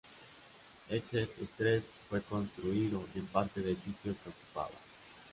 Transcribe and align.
Essex 0.89 1.29
Street 1.47 1.83
fue 2.09 2.23
construido 2.23 3.07
en 3.13 3.27
parte 3.27 3.61
del 3.61 3.75
sitio 3.77 4.15
que 4.23 4.29
ocupaba. 4.31 4.71